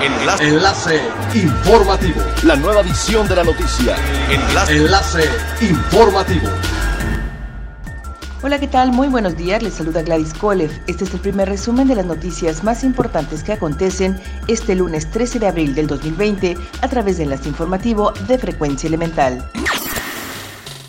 [0.00, 0.48] Enlace.
[0.48, 1.00] Enlace
[1.34, 2.20] informativo.
[2.44, 3.96] La nueva edición de la noticia.
[4.30, 4.76] Enlace.
[4.76, 5.24] Enlace
[5.60, 6.48] informativo.
[8.42, 8.92] Hola, ¿qué tal?
[8.92, 9.60] Muy buenos días.
[9.60, 10.70] Les saluda Gladys Kolev.
[10.86, 15.40] Este es el primer resumen de las noticias más importantes que acontecen este lunes 13
[15.40, 19.50] de abril del 2020 a través de Enlace Informativo de Frecuencia Elemental.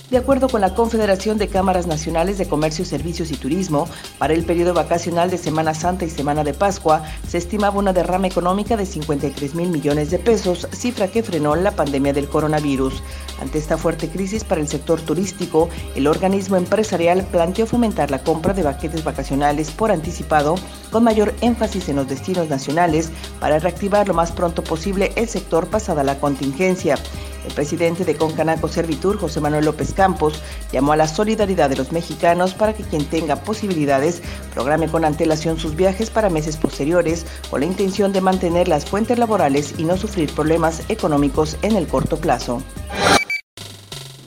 [0.09, 3.87] De acuerdo con la Confederación de Cámaras Nacionales de Comercio, Servicios y Turismo,
[4.17, 8.25] para el periodo vacacional de Semana Santa y Semana de Pascua se estimaba una derrama
[8.25, 13.03] económica de 53 mil millones de pesos, cifra que frenó la pandemia del coronavirus.
[13.39, 18.55] Ante esta fuerte crisis para el sector turístico, el organismo empresarial planteó fomentar la compra
[18.55, 20.55] de paquetes vacacionales por anticipado,
[20.91, 25.67] con mayor énfasis en los destinos nacionales, para reactivar lo más pronto posible el sector
[25.67, 26.95] pasada la contingencia.
[27.45, 31.91] El presidente de Concanaco Servitur, José Manuel López Campos, llamó a la solidaridad de los
[31.91, 34.21] mexicanos para que quien tenga posibilidades
[34.53, 39.17] programe con antelación sus viajes para meses posteriores con la intención de mantener las fuentes
[39.17, 42.61] laborales y no sufrir problemas económicos en el corto plazo.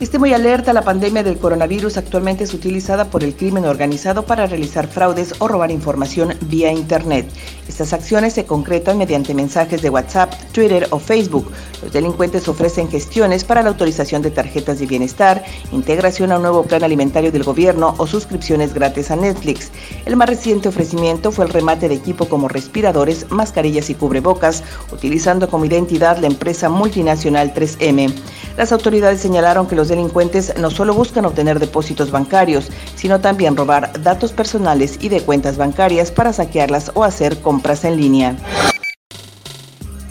[0.02, 4.48] Esté muy alerta, la pandemia del coronavirus actualmente es utilizada por el crimen organizado para
[4.48, 7.30] realizar fraudes o robar información vía Internet.
[7.68, 11.52] Estas acciones se concretan mediante mensajes de WhatsApp, Twitter o Facebook.
[11.80, 16.64] Los delincuentes ofrecen gestiones para la autorización de tarjetas de bienestar, integración a un nuevo
[16.64, 19.70] plan alimentario del gobierno o suscripciones gratis a Netflix.
[20.04, 25.48] El más reciente ofrecimiento fue el remate de equipo como respiradores, mascarillas y cubrebocas, utilizando
[25.48, 28.12] como identidad la empresa multinacional 3M.
[28.56, 34.02] Las autoridades señalaron que los delincuentes no solo buscan obtener depósitos bancarios, sino también robar
[34.02, 38.36] datos personales y de cuentas bancarias para saquearlas o hacer compras en línea.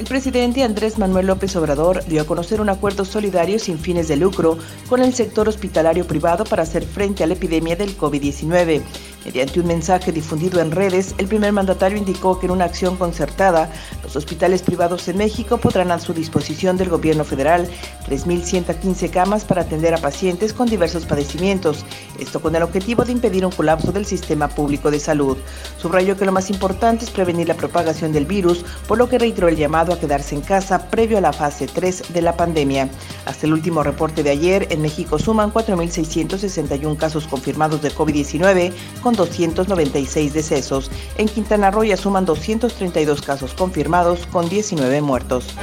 [0.01, 4.17] El presidente Andrés Manuel López Obrador dio a conocer un acuerdo solidario sin fines de
[4.17, 4.57] lucro
[4.89, 8.81] con el sector hospitalario privado para hacer frente a la epidemia del COVID-19.
[9.23, 13.69] Mediante un mensaje difundido en redes, el primer mandatario indicó que en una acción concertada,
[14.01, 17.69] los hospitales privados en México podrán a su disposición del gobierno federal
[18.07, 21.85] 3.115 camas para atender a pacientes con diversos padecimientos,
[22.19, 25.37] esto con el objetivo de impedir un colapso del sistema público de salud.
[25.77, 29.47] Subrayó que lo más importante es prevenir la propagación del virus, por lo que reiteró
[29.49, 32.89] el llamado a quedarse en casa previo a la fase 3 de la pandemia.
[33.25, 39.10] Hasta el último reporte de ayer, en México suman 4.661 casos confirmados de COVID-19, con
[39.13, 40.91] 296 decesos.
[41.17, 45.55] En Quintana Roo suman 232 casos confirmados con 19 muertos.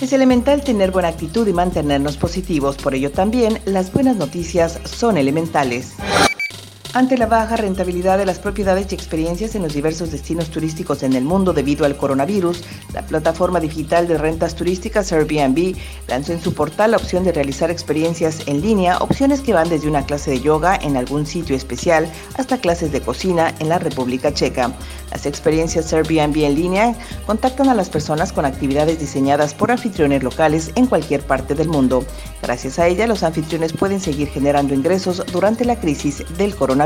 [0.00, 5.16] Es elemental tener buena actitud y mantenernos positivos, por ello también las buenas noticias son
[5.16, 5.94] elementales.
[6.96, 11.12] Ante la baja rentabilidad de las propiedades y experiencias en los diversos destinos turísticos en
[11.12, 12.64] el mundo debido al coronavirus,
[12.94, 15.76] la plataforma digital de rentas turísticas Airbnb
[16.08, 19.90] lanzó en su portal la opción de realizar experiencias en línea, opciones que van desde
[19.90, 24.32] una clase de yoga en algún sitio especial hasta clases de cocina en la República
[24.32, 24.72] Checa.
[25.10, 26.94] Las experiencias Airbnb en línea
[27.26, 32.06] contactan a las personas con actividades diseñadas por anfitriones locales en cualquier parte del mundo.
[32.42, 36.85] Gracias a ella, los anfitriones pueden seguir generando ingresos durante la crisis del coronavirus